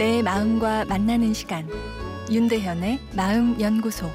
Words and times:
마음과 0.00 0.84
만나는 0.84 1.32
시간 1.32 1.66
윤대현의 2.30 3.00
마음 3.16 3.58
연구소 3.58 4.10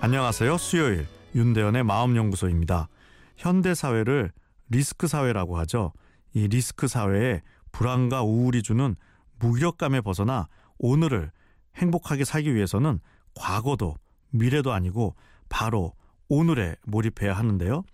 안녕하세요. 0.00 0.58
수요일 0.58 1.06
윤대현의 1.36 1.84
마음 1.84 2.16
연구소입니다. 2.16 2.88
현대 3.36 3.74
사회를 3.76 4.32
리스크 4.70 5.06
사회라고 5.06 5.56
하죠. 5.58 5.92
이 6.34 6.48
리스크 6.48 6.88
사회에 6.88 7.42
불안과 7.70 8.22
우울이 8.22 8.64
주는 8.64 8.96
무력감에 9.38 10.00
벗어나 10.00 10.48
오늘을 10.78 11.30
행복하게 11.76 12.24
살기 12.24 12.56
위해서는 12.56 12.98
과거도 13.36 13.94
미래도 14.30 14.72
아니고 14.72 15.14
바로 15.48 15.92
오늘에 16.28 16.74
몰입해야 16.86 17.34
하는데요. 17.34 17.84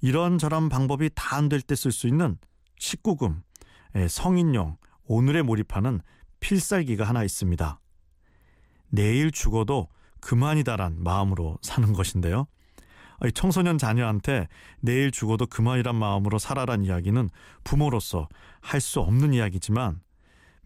이런저런 0.00 0.70
방법이 0.70 1.10
다 1.14 1.36
안 1.36 1.50
될 1.50 1.60
때 1.60 1.74
쓸 1.74 1.92
수 1.92 2.06
있는 2.08 2.38
19금 2.80 3.42
성인용 4.08 4.78
오늘에 5.14 5.42
몰입하는 5.42 6.00
필살기가 6.40 7.04
하나 7.04 7.22
있습니다. 7.22 7.78
내일 8.88 9.30
죽어도 9.30 9.88
그만이다란 10.20 11.02
마음으로 11.04 11.58
사는 11.60 11.92
것인데요. 11.92 12.46
청소년 13.34 13.76
자녀한테 13.76 14.48
내일 14.80 15.10
죽어도 15.10 15.44
그만이란 15.44 15.96
마음으로 15.96 16.38
살아란 16.38 16.82
이야기는 16.84 17.28
부모로서 17.62 18.26
할 18.62 18.80
수 18.80 19.00
없는 19.00 19.34
이야기지만 19.34 20.00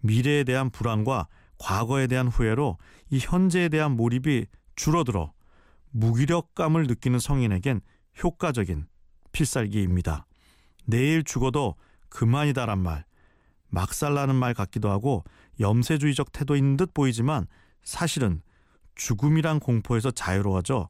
미래에 0.02 0.44
대한 0.44 0.70
불안과 0.70 1.26
과거에 1.58 2.06
대한 2.06 2.28
후회로 2.28 2.78
이 3.10 3.18
현재에 3.18 3.68
대한 3.68 3.96
몰입이 3.96 4.46
줄어들어 4.76 5.32
무기력감을 5.90 6.86
느끼는 6.86 7.18
성인에겐 7.18 7.80
효과적인 8.22 8.86
필살기입니다. 9.32 10.24
내일 10.84 11.24
죽어도 11.24 11.74
그만이다란 12.10 12.78
말, 12.78 13.04
막살나는 13.68 14.34
말 14.34 14.54
같기도 14.54 14.90
하고 14.90 15.24
염세주의적 15.60 16.32
태도인 16.32 16.76
듯 16.76 16.94
보이지만 16.94 17.46
사실은 17.82 18.42
죽음이란 18.94 19.60
공포에서 19.60 20.10
자유로워져 20.10 20.88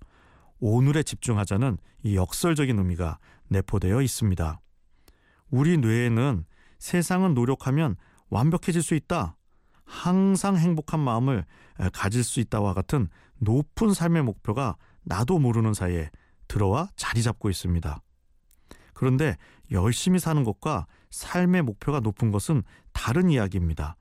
오늘에 0.60 1.02
집중하자는 1.02 1.78
이 2.02 2.16
역설적인 2.16 2.78
의미가 2.78 3.18
내포되어 3.48 4.00
있습니다. 4.02 4.60
우리 5.50 5.76
뇌에는 5.78 6.44
세상은 6.78 7.34
노력하면 7.34 7.96
완벽해질 8.30 8.82
수 8.82 8.94
있다. 8.94 9.36
항상 9.84 10.56
행복한 10.56 11.00
마음을 11.00 11.44
가질 11.92 12.24
수 12.24 12.40
있다와 12.40 12.74
같은 12.74 13.08
높은 13.38 13.92
삶의 13.92 14.22
목표가 14.22 14.76
나도 15.02 15.38
모르는 15.38 15.74
사이에 15.74 16.10
들어와 16.48 16.88
자리 16.96 17.22
잡고 17.22 17.50
있습니다. 17.50 18.02
그런데 18.94 19.36
열심히 19.70 20.18
사는 20.18 20.42
것과 20.42 20.86
삶의 21.16 21.62
목표가 21.62 22.00
높은 22.00 22.30
것은 22.30 22.62
다른 22.92 23.30
이야기입니다. 23.30 23.96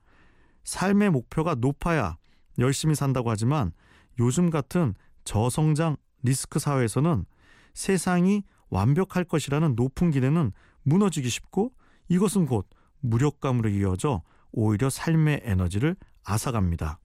삶의 0.65 1.11
목표가 1.11 1.55
높아야 1.55 2.17
열심히 2.59 2.93
산다고 2.93 3.29
하지만 3.29 3.71
요즘 4.19 4.49
같은 4.49 4.93
저성장 5.23 5.95
리스크 6.23 6.59
사회에서는 6.59 7.25
세상이 7.73 8.43
완벽할 8.69 9.23
것이라는 9.23 9.75
높은 9.75 10.11
기대는 10.11 10.51
무너지기 10.83 11.29
쉽고 11.29 11.71
이것은 12.09 12.47
곧 12.47 12.67
무력감으로 12.99 13.69
이어져 13.69 14.21
오히려 14.51 14.89
삶의 14.89 15.41
에너지를 15.45 15.95
앗아갑니다. 16.25 16.99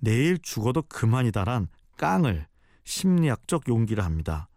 내일 0.00 0.38
죽어도 0.38 0.80
그만이다란 0.80 1.68
깡을 1.98 2.46
심리학적 2.84 3.68
용기를 3.68 4.02
합니다. 4.02 4.48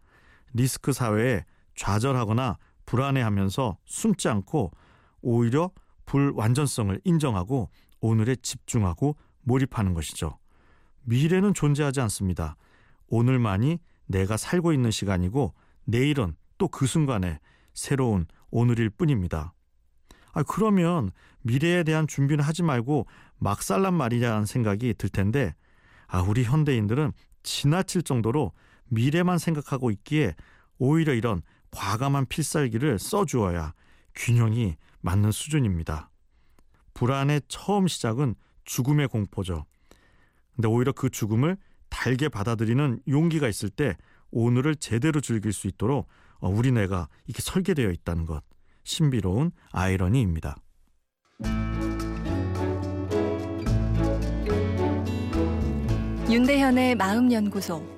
리스크 0.54 0.92
사회에 0.92 1.44
좌절하거나 1.74 2.56
불안해하면서 2.88 3.76
숨지 3.84 4.28
않고 4.28 4.70
오히려 5.20 5.70
불완전성을 6.06 6.98
인정하고 7.04 7.68
오늘에 8.00 8.34
집중하고 8.36 9.14
몰입하는 9.42 9.92
것이죠. 9.92 10.38
미래는 11.02 11.52
존재하지 11.52 12.00
않습니다. 12.00 12.56
오늘만이 13.08 13.78
내가 14.06 14.38
살고 14.38 14.72
있는 14.72 14.90
시간이고 14.90 15.52
내일은 15.84 16.34
또 16.56 16.68
그 16.68 16.86
순간에 16.86 17.38
새로운 17.74 18.26
오늘일 18.50 18.88
뿐입니다. 18.88 19.52
아, 20.32 20.42
그러면 20.42 21.10
미래에 21.42 21.82
대한 21.84 22.06
준비는 22.06 22.42
하지 22.42 22.62
말고 22.62 23.06
막 23.36 23.62
살란 23.62 23.94
말이냐는 23.94 24.46
생각이 24.46 24.94
들 24.94 25.10
텐데 25.10 25.54
아, 26.06 26.22
우리 26.22 26.42
현대인들은 26.42 27.12
지나칠 27.42 28.02
정도로 28.02 28.52
미래만 28.86 29.36
생각하고 29.36 29.90
있기에 29.90 30.34
오히려 30.78 31.12
이런 31.12 31.42
과감한 31.70 32.26
필살기를 32.26 32.98
써주어야 32.98 33.74
균형이 34.14 34.76
맞는 35.00 35.32
수준입니다. 35.32 36.10
불안의 36.94 37.42
처음 37.48 37.86
시작은 37.86 38.34
죽음의 38.64 39.08
공포죠. 39.08 39.64
근데 40.54 40.68
오히려 40.68 40.92
그 40.92 41.08
죽음을 41.08 41.56
달게 41.88 42.28
받아들이는 42.28 43.00
용기가 43.08 43.48
있을 43.48 43.70
때 43.70 43.96
오늘을 44.30 44.76
제대로 44.76 45.20
즐길 45.20 45.52
수 45.52 45.68
있도록 45.68 46.08
어, 46.40 46.48
우리 46.48 46.72
뇌가 46.72 47.08
이렇게 47.26 47.42
설계되어 47.42 47.90
있다는 47.90 48.26
것 48.26 48.42
신비로운 48.84 49.52
아이러니입니다. 49.70 50.56
윤대현의 56.30 56.94
마음연구소 56.96 57.97